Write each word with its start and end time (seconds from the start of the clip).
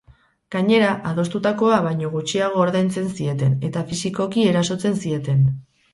Gainera, 0.53 0.87
adostutakoa 1.09 1.77
baino 1.87 2.09
gutxiago 2.15 2.63
ordaintzen 2.65 3.11
zieten 3.19 3.53
eta 3.69 3.85
fisikoki 3.93 4.47
erasotzen 4.55 4.99
zieten. 5.05 5.45